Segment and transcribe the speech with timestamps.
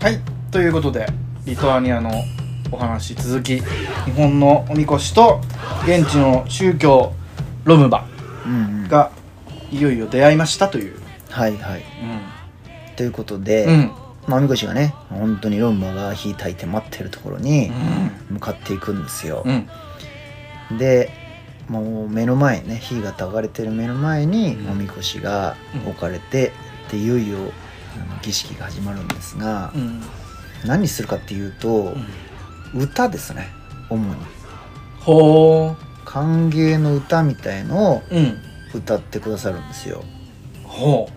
[0.00, 0.20] はい。
[0.52, 1.06] ということで
[1.44, 2.12] リトアニアの
[2.70, 3.64] お話続き日
[4.12, 5.40] 本のおみこしと
[5.82, 7.12] 現地の宗教
[7.64, 8.06] ロムバ
[8.46, 8.88] うんうん。
[8.88, 9.10] が
[9.72, 11.00] いよいよ出会いましたという、
[11.30, 11.82] はいはい。
[12.96, 13.72] ということで、うん。
[13.72, 13.92] うん
[14.28, 17.70] まあおみこしがね本当にロンバが火焚いて待ってるところに
[18.30, 19.42] 向かっていくんですよ。
[19.44, 20.78] う、ん。
[20.78, 21.10] で
[21.68, 24.70] もう目の前にね火が焚かれてる目の前にうん。
[24.70, 25.56] おみこしが
[25.86, 26.52] 置かれて、
[26.90, 27.38] でいよいよ
[27.96, 30.02] あの儀式が始まるんですが、うん。
[30.64, 31.94] 何するかっていうと、
[32.74, 33.48] 歌ですね
[33.88, 34.14] 主に。
[35.00, 38.38] ほ歓迎の歌みたいのをううん。
[38.74, 40.04] 歌ってくださるんですよ。
[40.64, 41.08] ほ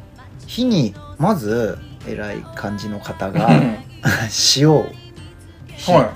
[0.47, 3.77] 火にまず偉い感じの方うがうん。
[4.57, 4.85] 塩を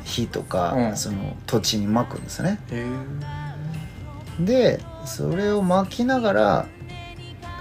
[0.03, 0.97] 火,、とか、うん。
[0.97, 2.59] その土地に撒くんですね。
[2.71, 2.85] へ
[4.39, 6.65] でそれを撒きながら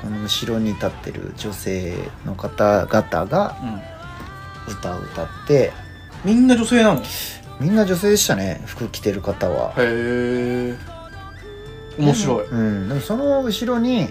[0.05, 3.57] あの後ろに立ってる女性の方々が
[4.69, 5.73] え、歌を歌って
[6.25, 7.01] みんな女性なの？
[7.01, 7.05] へ
[7.61, 8.63] みんな女性でしたね。
[8.67, 9.75] 服着てる方は。
[9.79, 10.77] え
[11.99, 12.47] 面白い。
[12.49, 12.89] うん。
[12.89, 14.09] でもその後ろに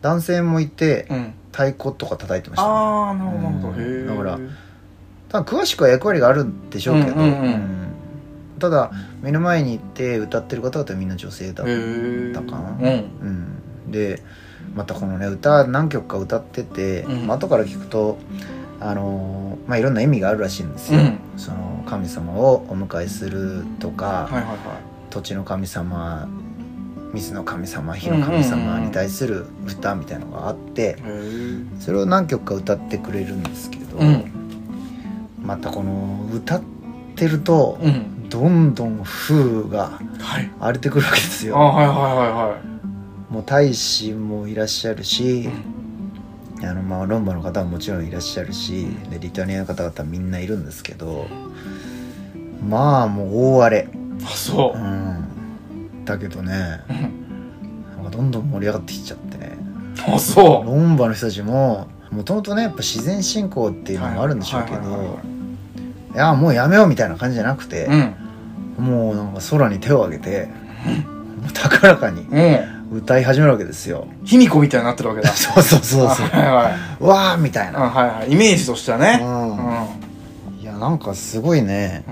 [0.00, 1.34] 男性もいてうん。
[1.52, 2.66] 太鼓とか叩いてました。
[2.66, 3.74] ねああなるほどなるほど。
[3.74, 3.80] うん。
[3.80, 4.38] へえだから
[5.28, 7.44] 多分詳しくは役割があるんでしょうけど、うんうんうん。
[7.44, 7.92] うん。
[8.58, 8.90] ただ
[9.20, 11.72] 目の前に行って歌ってる方々はみんな女性だっへ
[12.30, 12.70] えたかな。
[12.70, 12.86] うん。
[13.86, 14.22] うん、で
[14.74, 17.26] またこのね歌何曲か歌ってて、うん。
[17.26, 18.18] まあ後から聞くと
[18.80, 21.18] あのーまあいろんな意味があるらしいんですよ、うん。
[21.36, 24.56] その神様をお迎えするとか、はいはいは
[25.10, 26.28] 土地の神様
[27.12, 30.98] 水の神様火の神様に対する歌みたいのがあっていへえ
[31.78, 34.24] それを何曲か歌ってくれるんですけど、うん。
[35.42, 36.62] またこの歌っ
[37.14, 38.28] てると、うん。
[38.30, 40.50] どんどん風がはい。
[40.58, 42.60] 荒れてくるわけですあよはいはいはいは
[43.32, 45.48] もう大使もいらっしゃるしい、
[46.62, 51.26] あのまあロンバの方はもちろんいらっしゃるしでリトアニアの方々はみんないるんですけど
[52.68, 53.88] まあもう大荒れ。
[54.22, 54.78] あそう。
[54.78, 56.04] うん。
[56.04, 57.86] だけどねうん。
[57.96, 59.38] なんかどんどん盛り上がってきちゃって。
[59.38, 59.56] ね
[60.06, 65.18] あそロンバの人たちももともとねやっぱ自然信仰っていうのもあるんでしょうけど
[66.14, 68.16] いやもうやめようみたいな感じじゃなくては
[68.78, 70.48] い、もうなんか空に手を挙げて
[71.40, 74.06] もう高らかにうんうん歌い始めるわけですよ。
[74.24, 75.30] 卑弥呼みたいになってるわけだ。
[75.32, 76.26] そうそうそうそう。
[76.32, 76.70] はいは
[77.00, 77.04] い。
[77.04, 77.84] わーみたいな。
[77.84, 78.32] あはいはい。
[78.32, 79.20] イメージとしてはね。
[79.22, 79.56] ううん。
[79.56, 82.04] んいやなんかすごいね。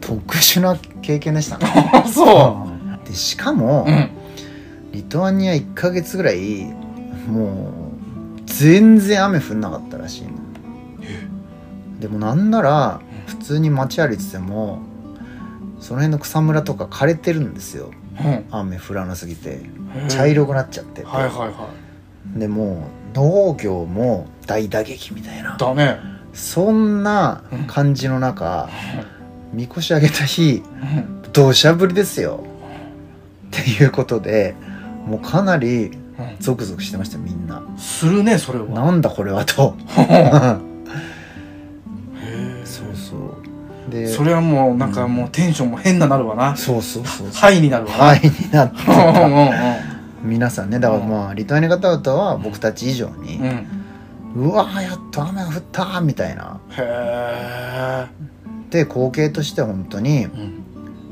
[0.00, 1.90] 特殊な経験でしたね。
[1.92, 2.66] あ そ
[3.04, 4.08] でしかも、ううん。
[4.92, 6.66] リトアニア1ヶ月ぐらい
[7.30, 7.48] もう
[8.46, 10.30] 全然雨降んなかったらしいの。
[12.00, 14.80] でもなんなら普通に街歩いてても
[15.80, 17.86] その辺の草むらとか枯れてるんですよ。
[17.86, 18.05] うん
[18.50, 19.60] 雨降らなすぎて
[20.08, 21.68] 茶色くなっちゃってて、はいはいは
[22.34, 25.54] でもう農業も大打撃みたいな。
[25.54, 25.98] いだね
[26.32, 28.68] そんな感じの中
[29.52, 30.62] みこし上げた日
[31.24, 31.32] うん。
[31.32, 32.44] 土砂降りですよ。
[33.46, 34.54] っていうことで
[35.06, 36.36] もうかなりうん。
[36.40, 37.62] ゾクゾクしてましたみんな。
[37.78, 38.66] するねそれは。
[38.66, 39.74] なんだこれはと
[44.00, 44.08] で。
[44.08, 46.56] それはもうなんかもうテンションも変ななるわな。
[46.56, 48.04] そうそうそうハイになるわな。
[48.04, 48.76] はいになって
[50.22, 53.44] 皆さんねだからまあリトアニアの方々は僕たち以上にうん。
[53.44, 53.66] うん
[54.36, 56.60] うわーやっと雨が降ったみたいな。
[56.68, 58.06] へえ
[58.68, 60.62] で光景としては本当に、うん。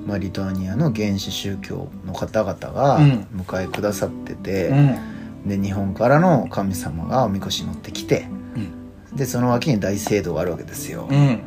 [0.06, 3.26] まあ、リトアニアの原始宗教の方々がうん。
[3.34, 4.98] 迎えくださってて、うん。
[5.46, 8.26] で日本からの神様がおみこし乗ってきて、
[9.14, 11.40] でその脇に大聖堂があるわけですよ、うん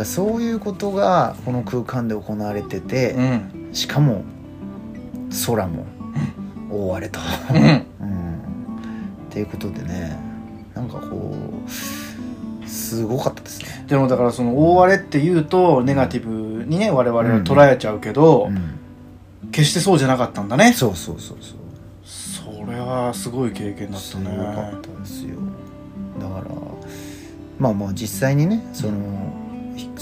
[0.00, 3.70] らそういうことがこの空間で行われてて、うん。
[3.72, 4.24] しかも
[5.46, 5.86] 空も
[6.70, 7.20] 大荒れと、
[7.54, 7.62] うん。
[7.62, 7.82] うん、
[9.28, 10.18] っていうことでね
[10.74, 11.34] なんかこ
[11.66, 18.48] うすごかったですね、でもだからその大荒れって言うとネガティブにね我々は捉えちゃうけど、
[19.42, 20.72] うん、決してそうじゃなかったんだね。
[20.72, 21.58] そうそうそうそう。
[22.04, 25.36] それはすごい経験だったすごかねったですよ。
[26.18, 26.44] だから
[27.58, 28.92] まあまあ実際にねその、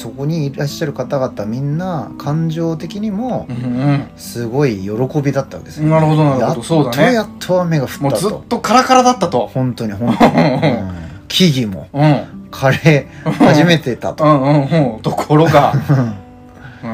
[0.01, 4.91] そこにいらっしゃる方々みんな感情的にもうんすごい喜
[5.23, 6.47] びだったわけですよ、なるほどなるほど。
[6.47, 7.13] やっとそうだね。
[7.13, 8.03] やっと雨が降ったと。
[8.05, 9.47] もうずっとカラカラだったと。
[9.47, 9.93] 本当に。
[9.93, 10.91] 本当に、うん。
[11.29, 12.03] 木々もうん。
[12.03, 13.07] うん枯れ
[13.39, 15.73] 始めてたと、うんうんところが。
[16.83, 16.87] う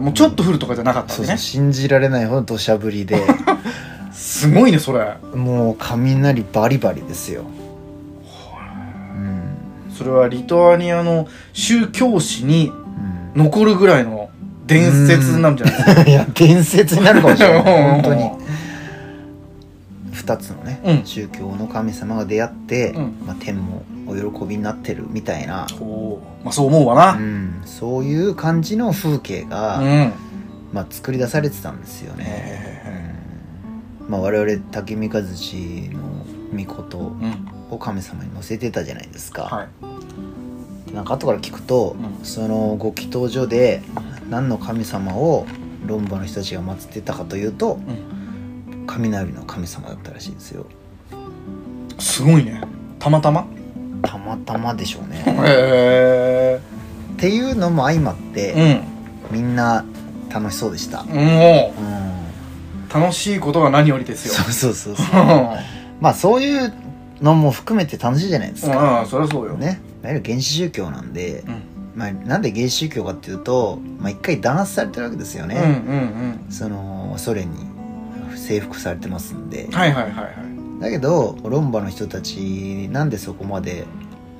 [0.00, 0.04] ん。
[0.06, 1.28] もうちょっと降るとかじゃなかったんでね。
[1.28, 3.22] そう信じられないほど土砂降りで。
[4.12, 5.14] すごいねそれ。
[5.34, 7.63] もう雷バリバリですよ、うん
[9.96, 12.72] それはリトアニアの宗教史に
[13.34, 13.44] うん。
[13.44, 14.30] 残るぐらいの
[14.66, 16.02] 伝説なんじゃないですか。
[16.08, 17.62] いや伝説になるかもしれない。
[17.62, 18.30] 本当に。
[20.12, 21.02] 普2つのね、うん。
[21.04, 23.14] 宗教の神様が出会って、うん。
[23.26, 25.66] まあ、天もお喜びになってるみたいな、
[26.44, 27.12] まあそう思うわな。
[27.12, 30.12] うん、そういう感じの風景が、うん。
[30.72, 32.82] まあ、作り出されてたんですよね、へ
[34.02, 34.10] うん。
[34.10, 39.68] まあ、我々竹見和地の御事うんを神様に乗せてたじゃないですか、は
[40.90, 40.94] い。
[40.94, 42.24] なんか後から聞くと、うん。
[42.24, 43.82] そのご祈祷所で
[44.30, 45.46] 何の神様を
[45.86, 48.84] ロンバの人たちが祀ってたかというとうん。
[48.86, 50.66] 雷の神様だったらしいですよ。
[51.98, 52.62] すごいね。
[52.98, 53.46] たまたま？
[54.02, 55.24] たまたまでしょうね。
[55.46, 56.60] へ
[57.14, 58.80] っていうのも相まって、え
[59.30, 59.84] みんな
[60.28, 61.14] 楽しそうでした、うん
[62.92, 64.34] 楽しいことが何よりですよ。
[64.34, 65.20] そうそうそうそう。
[65.20, 65.24] う ん
[66.00, 66.72] まあそういう
[67.24, 69.54] のも含めて楽しいじゃないですか、うんそりゃそうよ。
[69.54, 69.80] ね。
[70.02, 71.62] いわゆる原始宗教なんで、うん。
[71.96, 77.58] まあ、なんで原始宗教かっていうと、まあ、一回弾圧されてるわけですよね、うんうんそのソ連に
[78.36, 79.64] 征服されてますんで。
[79.64, 80.80] うんはいはいはいはい。
[80.80, 83.84] だけどロンバの人たちなんでそこまで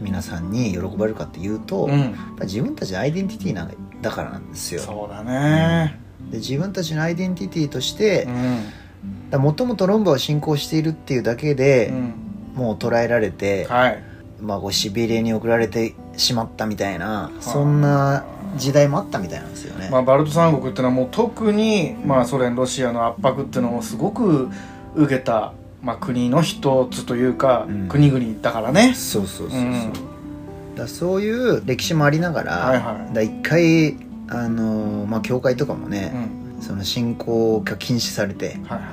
[0.00, 2.14] 皆さんに喜ばれるかっていうと、うん。
[2.42, 3.72] 自分たちのアイデンティティなん
[4.02, 4.80] だからなんですよ。
[4.80, 5.98] そうだね。
[6.30, 8.28] で自分たちのアイデンティティとして
[9.32, 9.40] うん。
[9.40, 12.23] もともとロンバを信仰しているっていうだけで、うん
[12.54, 14.02] もう捉えられて、はい。
[14.40, 18.24] まあ、こうシベリアに送られてしまったみたいなそんな
[18.56, 24.48] 時代もあったみたいなんですよね、まあ、バルト三国っていうのはもう特に、まあ、ソ連ロシアの圧迫っていうのをすごく
[24.94, 27.88] 受けた、まあ、国の一つというか、うん。
[27.88, 28.92] 国々だからね。
[28.94, 29.92] そうそうそうそう、うん。
[30.76, 33.26] だそういう歴史もありながら、はいはい。
[33.26, 33.96] 一回
[34.28, 36.12] あのーまあ教会とかもね、
[36.58, 36.62] うん。
[36.62, 38.84] その信仰が禁止されてはいは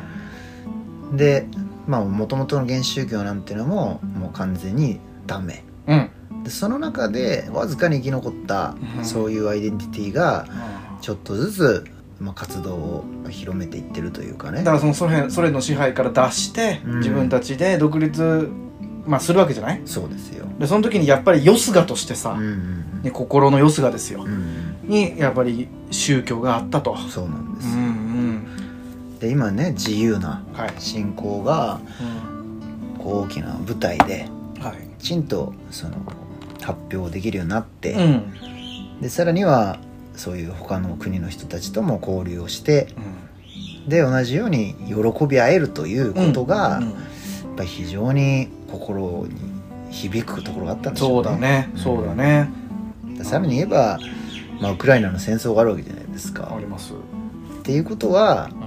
[1.14, 1.18] い。
[1.18, 1.48] で
[1.88, 5.64] まあもともとの原始宗教なんていうのももう完全にダメ。
[5.88, 6.10] うん。
[6.44, 9.06] でその中でわずかに生き残った、うん。
[9.06, 10.48] そういうアイデンティティが
[11.02, 11.86] ちょっとずつ、
[12.20, 14.60] まあ、活動を広めていってるというかね。
[14.60, 16.98] だからそのソ連ソ連の支配から脱して、うん。
[17.00, 18.50] 自分たちで独立、
[19.06, 19.82] まあ、するわけじゃない？
[19.86, 20.46] そうですよ。
[20.60, 22.44] でその時にやっぱりよすがとしてさ、うんう
[23.00, 24.24] んね、心のよすがですよ。
[24.24, 24.36] うん、う
[24.88, 24.90] ん。
[24.90, 26.96] にやっぱり宗教があったと。
[26.98, 27.91] そうなんです、うんうん
[29.22, 34.28] で今ね自由なはい、信仰がうんこう大きな舞台で
[34.60, 34.78] はい。
[35.00, 35.96] きちんとその
[36.62, 39.02] 発表できるようになって、うん。
[39.02, 39.80] でさらには
[40.16, 42.94] そういう他の国の人たちとも交流をして
[43.86, 43.90] うん。
[43.90, 46.90] で同じように喜び合えるということが、うん。
[46.90, 46.96] やっ
[47.58, 49.32] ぱり非常に心に
[49.90, 51.24] 響くところがあったんでしょうね。
[51.24, 51.70] そうだね。
[51.76, 52.50] そうだね、
[53.18, 54.00] でさらに言えば、
[54.62, 56.56] まあ、ウクライナの戦争があるわけじゃないですあか。
[56.60, 56.96] ります、っ
[57.64, 58.61] ていうことは、うん、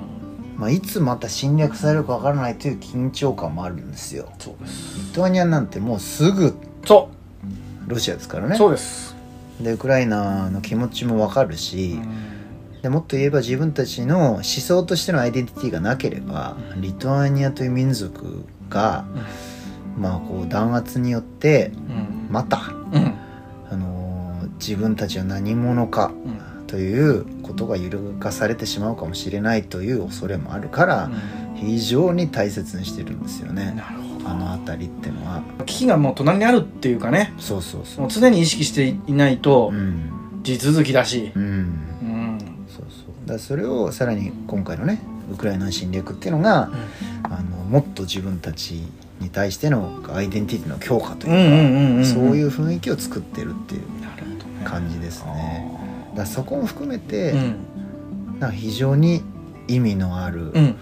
[0.56, 4.32] まあ、いつまた侵略されるかわからないという緊張感もあるんですよ。
[4.38, 4.98] そうです。
[4.98, 6.54] リトアニアなんてもうすぐ
[6.84, 7.10] そ
[7.86, 8.56] ロシアですからうね。
[8.56, 9.14] そうです、
[9.60, 11.98] でウクライナの気持ちもわかるし、
[12.82, 19.04] でもっと言えば自分たちの思想としてのアイデンティティがなければリトアニアという民族が、
[19.96, 22.28] まあ、こう弾圧によってうん。
[22.30, 22.58] また、
[22.92, 23.14] うん。
[23.70, 24.04] あのー
[24.58, 26.33] 自分たちは何者かうん
[26.74, 31.08] ということが揺るがされてしまうかもしれないという恐れもあるから
[31.54, 33.74] 非常に大切にしてるんですよね。
[33.76, 34.28] なるほど。
[34.28, 35.40] あの辺りってのは。
[35.66, 37.32] 危機がもう隣にあるっていうかね。
[37.38, 40.40] そうそうそもう常に意識していないとううん。
[40.42, 41.30] 地続きだし。
[41.36, 41.42] うん。
[41.42, 42.38] うん。
[42.68, 43.28] そうそう。
[43.28, 45.00] だそれをさらに今回のね
[45.32, 46.70] ウクライナの侵略っていうのが
[47.22, 48.82] あのもっと自分たち
[49.20, 53.82] に対してのアイデンティティの強化というか、うんうんうんうんそういう雰囲気を作ってるっていう
[54.64, 57.56] 感じですねだそこも含めて、うん。
[58.40, 59.22] なんか非常に
[59.68, 60.76] 意味のあるうん。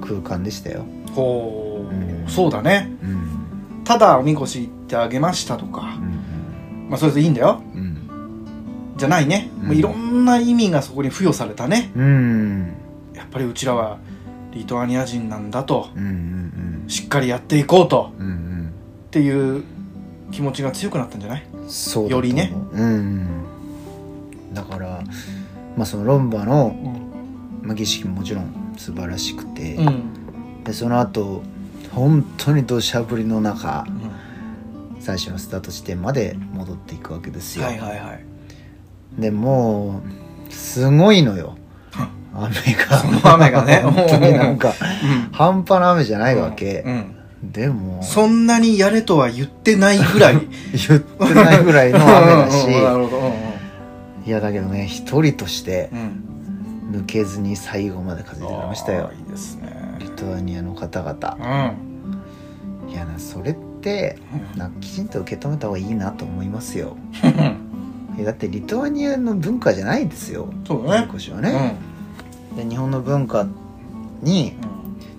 [0.00, 2.28] 空間でしたよ、ほう、うん。
[2.28, 2.90] そうだね。
[3.02, 3.84] うん。
[3.84, 5.98] ただおみこし行ってあげましたとか。
[6.00, 7.62] うんまあそれでいいんだよ。
[7.74, 8.94] うん。
[8.96, 9.66] じゃないね、うん。
[9.66, 11.90] もういろんな意味がそこに付与されたね。
[11.96, 12.72] うん。
[13.12, 13.98] やっぱりうちらは
[14.52, 15.88] リトアニア人なんだと。
[16.86, 18.12] しっかりやっていこうと。
[18.18, 18.72] うんうん。
[19.06, 19.64] っていう
[20.30, 21.46] 気持ちが強くなったんじゃない？
[22.08, 22.52] よりね。
[22.72, 23.26] うん
[24.56, 25.04] だから
[25.76, 26.74] まあそのロンバの、
[27.62, 27.68] うん。
[27.68, 30.64] まあ、儀式ももちろん素晴らしくて、うん。
[30.64, 31.42] でその後
[31.92, 35.00] 本当に土砂降りの中うん。
[35.00, 38.24] 最初のスタート地点まで戻っていくわけですよ、はいはいはい。
[39.20, 40.02] でも
[40.48, 41.56] うすごいのよ。
[42.34, 42.98] 雨が。
[42.98, 45.32] その雨がね 本当になんかうん。
[45.32, 47.16] 半端な雨じゃないわけ、うん。
[47.52, 50.40] でもそんなにやれとは言ってないぐらい。
[50.88, 52.66] 言ってないぐらいの雨だし
[54.26, 56.00] いやだけどね一人としてうん。
[56.00, 56.26] うん
[56.90, 59.10] 抜けずに最後まで担いでくれましたよ。
[59.18, 59.96] いいですね。
[59.98, 61.74] リトアニアの方々。
[62.84, 62.90] うん。
[62.90, 64.18] いやなそれって
[64.56, 66.96] なきちんと受け止めた方がいいなと思いますよ。
[68.16, 70.48] いやだってリトアニアの文化じゃないですよ。
[70.66, 71.76] そうだねはね、
[72.56, 73.46] で日本の文化
[74.22, 74.54] に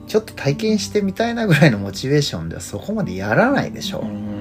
[0.08, 4.37] ちょっと体験してみたいなぐらいのモチベーションではそこまでやらないでしょ、うん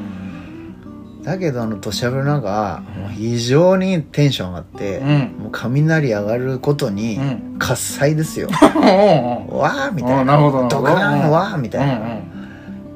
[1.27, 5.09] だけどあの土砂降りの中もう非常にテンション上がって、うん。
[5.41, 7.57] もう雷上がることにうん。
[7.59, 10.37] 喝采ですよ、 うんわーみたいな。
[10.39, 12.23] ドカーンわーみたいな、うん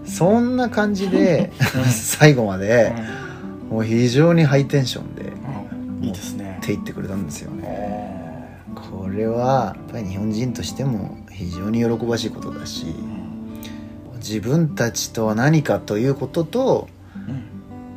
[0.04, 1.84] そんな感じでうん。
[1.90, 2.92] 最後まで
[3.68, 5.32] もう非常にハイテンションで
[6.00, 6.04] うん。
[6.04, 6.58] いいですね。
[6.58, 7.62] って言ってくれたんですよね。
[7.64, 16.88] えこれはやっぱり日本人としても非常に喜ばしいことだしー自分たちとは何かということと
[17.28, 17.42] うん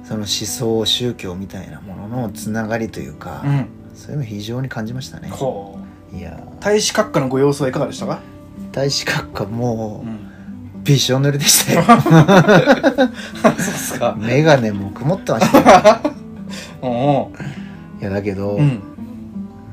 [0.04, 3.68] その思想宗教みたいなもののつながりというか、うん。
[3.96, 5.32] それも非常に感じましたね。
[6.14, 6.40] いや。
[6.60, 8.20] 大使閣下のご様子はいかがでしたか？
[8.72, 11.84] 大使閣下もんうびしょ濡れでしたよ。
[11.84, 14.16] そうっすか。
[14.20, 16.14] 眼鏡も曇ってましたよ。
[16.82, 17.32] お
[18.02, 18.82] いやだけど、うん。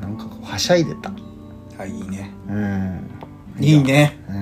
[0.01, 1.11] なんかこうはしゃいでた。
[1.79, 2.31] あいいね。
[2.49, 3.11] うん。
[3.59, 4.17] いいね。
[4.29, 4.37] うん。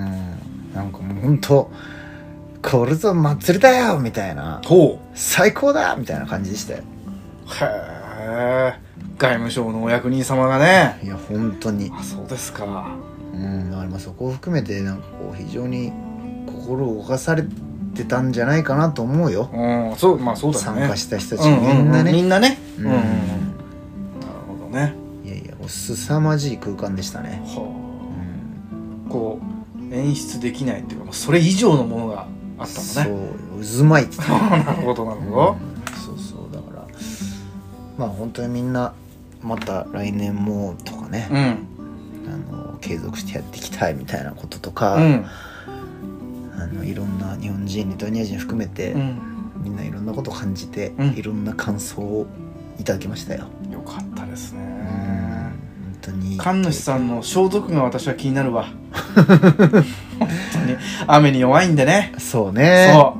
[0.75, 1.71] なんかもうほんと
[2.61, 4.61] これぞ祭りだよみたいな。
[4.65, 5.07] ほう。
[5.13, 6.79] 最高だみたいな感じでしたよ。
[6.79, 6.83] へ
[7.61, 8.73] え
[9.17, 10.99] 外務省のお役人様がね。
[11.03, 11.91] いや本当に。
[11.93, 12.95] あそうですか。
[13.33, 15.93] うんだからまあそこを含めてなんかこう非常に
[16.47, 17.43] 心を動かされ
[17.95, 19.49] てたんじゃないかなと思うよ。
[19.53, 20.65] うんそうまあそうだね。
[20.65, 22.57] 参加した人たちうんうんうんみんなね、みんなね。
[22.77, 22.87] ううん。
[22.87, 23.01] なる
[24.47, 24.95] ほどね。
[25.23, 27.65] いやいやもう凄まじい空間でしたね、はう
[28.75, 29.11] ん、あ。
[29.11, 32.27] こう演出できないっていうかまあそれ以上のものが
[32.59, 33.29] あったそのね。
[33.59, 34.23] う渦巻いてた。
[34.27, 35.57] なるほどなるほど。
[35.61, 36.87] うんそうそうだから
[37.97, 38.93] まあ本当にみんな
[39.41, 41.67] また来年もとかね、うん。
[42.31, 42.37] あ
[42.73, 45.25] の継続してやっていきたいみたいなこととか、うん。
[46.57, 49.19] あのいろんな日本人リトアニア人含めて、うん。
[49.63, 51.07] みんないろんなことを感じて、うん。
[51.13, 52.27] いろんな感想を
[52.79, 54.61] いただきましたよ、よかったですね。
[54.61, 55.19] うん
[55.91, 56.37] 本当に。
[56.37, 58.67] 神主さんの消毒が私は気になるわ
[60.19, 60.77] に。
[61.07, 62.13] 雨に弱いんでね。
[62.17, 62.91] そうね。
[62.93, 63.17] そ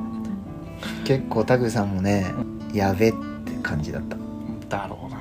[1.04, 2.32] 結構田口さんもね
[2.72, 4.16] やべって感じだった。
[4.16, 4.18] う
[4.68, 5.18] だろうな。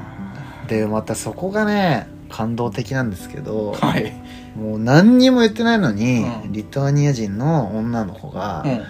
[0.68, 4.14] でまたそこがね感動的なんですけどはい。
[4.56, 6.52] もう何にも言ってないのに、うん。
[6.52, 8.82] リトアニア人の女の子が、うん。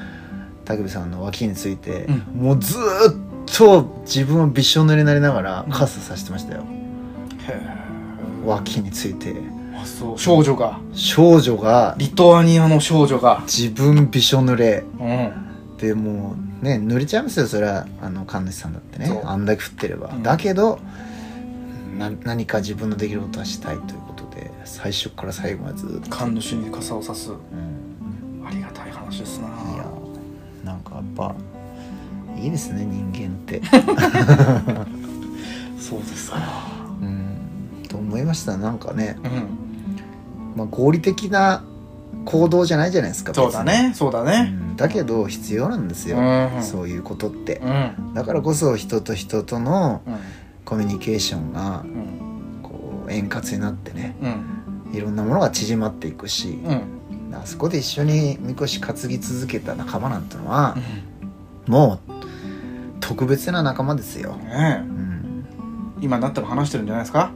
[0.66, 2.06] 田口さんの脇について、
[2.36, 2.82] うもうずー
[3.12, 3.16] っ
[3.58, 6.64] と自分をびしょ濡れになりながら傘さしてましたよ、
[8.46, 9.34] 脇について
[10.18, 10.80] 少女が。
[10.94, 11.96] 少女が。
[11.98, 13.42] リトアニアの少女が。
[13.46, 14.84] 自分びしょ濡れ。
[15.00, 15.50] うん。
[15.78, 17.88] でもうね濡れちゃいますよそれは。
[18.02, 19.22] あの神主さんだってね。
[19.24, 20.24] あんだけ降ってれば、うん。
[20.24, 20.80] だけど
[21.98, 27.32] な何か自分のできることはしたいということで最初から最後までずっと、神主に傘を差す。
[27.32, 28.46] うん。
[28.46, 29.48] ありがたい話ですな。
[29.48, 29.86] いや
[30.64, 31.36] なんかやっぱ
[32.38, 33.62] いいですね人間って。
[35.80, 36.38] そうですか。
[37.02, 37.88] うん。
[37.88, 38.58] と思いました。
[38.58, 39.69] なんかね、うん
[40.60, 41.64] まあ、合理的な
[42.26, 44.54] 行動じゃないじゃないですかそうだねそうだね。
[44.62, 46.22] うんだけど必要なんですよ、う
[46.60, 47.58] んそういうことって。
[47.58, 48.14] うん。
[48.14, 50.18] だからこそ人と人とのうん。
[50.64, 52.62] コミュニケーションがうん。
[52.64, 54.28] こう円滑になってねう
[54.94, 54.96] ん。
[54.96, 57.36] いろんなものが縮まっていくし、うん。
[57.36, 60.78] あそこで一緒にみこし担ぎ続けた仲間なんてのは、
[61.68, 62.12] もう
[63.02, 65.46] 特別な仲間ですよ、ねうん、
[66.00, 67.32] え今になっても話してるんじゃないですか？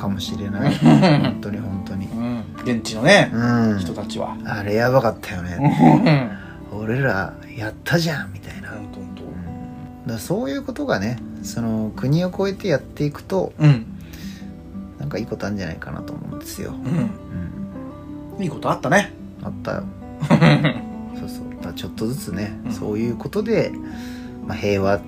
[0.00, 0.74] かもしれない。
[0.78, 2.06] 本当に本当に。
[2.06, 3.78] うん現地のねうん。
[3.78, 4.36] 人たちは。
[4.44, 5.46] あれやばかったようん。
[5.46, 6.38] ね、
[6.70, 10.06] 本俺らやったじゃんみたいな、うん。
[10.06, 13.86] だそういうことがねその国を越えてやっていくと当うん。
[14.98, 17.10] なんかいいことあるんじゃないかなと思うんですよ、うん。
[18.36, 19.12] うん、いいことあったね。
[19.42, 19.84] あったよ。
[21.18, 21.64] そうそう。
[21.64, 22.72] だちょっとずつね、うん。
[22.72, 23.72] そういうことで、
[24.46, 25.00] まあ、平和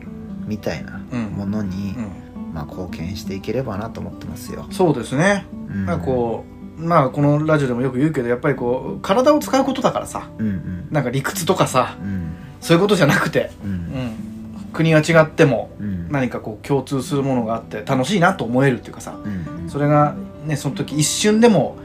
[0.47, 1.25] みたいなうん。
[1.33, 2.23] ものに、うん。
[2.53, 5.47] まあ、貢献していければなと思ってますよ、そうですね。
[5.69, 10.89] うん、なんかこうまあこのラジオでもよく言うけどやっぱりこう体を使うことだからさうんうん。
[10.91, 12.33] なんか理屈とかさうん。
[12.61, 13.73] そういうことじゃなくて、ううん。
[13.75, 16.11] ん、国は違ってもうん。
[16.11, 19.29] 何かこう共通するものがあって楽しいなと思えるっていうかさう
[19.67, 20.15] んそれが
[20.45, 21.77] ねその時一瞬でも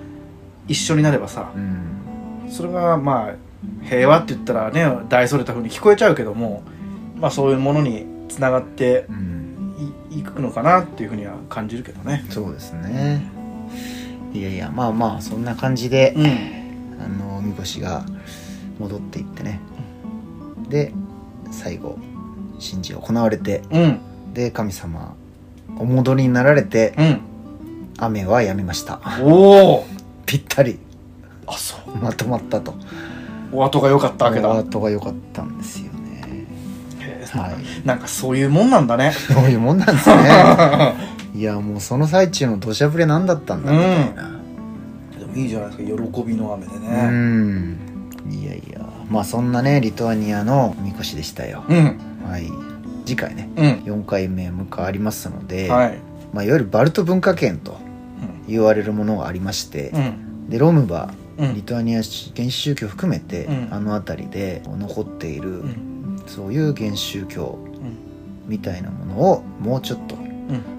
[0.67, 2.49] 一緒になればさうん。
[2.49, 3.33] それがまあ
[3.85, 6.63] 平和って言ったらね大それた風に聞こえちゃうけども
[7.15, 9.05] まあそういうものにつながって
[10.11, 12.25] いくのかなっていうふうには感じるけどね。
[12.29, 13.29] そうですね
[14.37, 17.03] いやいやまあまあそんな感じで、うん。
[17.03, 18.05] あのみこしが
[18.79, 19.59] 戻っていってね。
[20.69, 20.93] で
[21.51, 21.97] 最後
[22.59, 23.99] 神事が行われてうん。
[24.33, 25.15] で神様
[25.79, 27.21] お戻りになられてうん。
[27.97, 29.01] 雨は止みました。
[29.21, 29.85] おお
[30.25, 30.77] ぴったり。
[31.47, 31.97] あそう。
[31.97, 32.75] まとまったと。
[33.51, 34.49] お後が良かったわけだ。
[34.49, 36.45] お後が良かったんですよね。
[37.31, 37.87] はい。
[37.87, 39.13] なんかそういうもんなんだね。
[39.13, 40.15] そういうもんなんですね
[41.37, 44.39] いやもうその最中の土砂降り何だったんだみたいな。
[45.19, 47.77] でもいいじゃないですか喜びの雨でうねん。
[48.31, 48.79] いやいや。
[49.07, 51.99] まあそんなねリトアニアのみこしでしたよ、うん。
[52.27, 52.49] はい。
[53.05, 53.65] 次回ねうん。
[54.01, 55.99] 4回目迎ありますので、はい。
[56.33, 58.47] まあ、いわゆるバルト文化圏とうん。
[58.51, 60.49] 言われるものがありまして、うん。
[60.49, 61.53] でロムバうん。
[61.53, 63.67] リトアニア原始宗教含めて、うん。
[63.69, 66.23] あの辺りで残っている、うん。
[66.25, 68.49] そういう原始宗教うん。
[68.49, 70.76] みたいなものをもうちょっとうん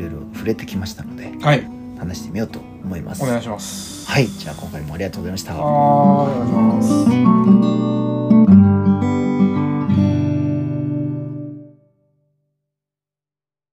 [0.00, 1.66] ろいろ触れてきましたのではい。
[1.98, 3.22] 話してみようと思います。
[3.22, 4.10] お願いします。
[4.10, 4.26] はい。
[4.26, 5.54] じゃあ今回もありがとうございました。
[5.54, 8.09] はーいお願いします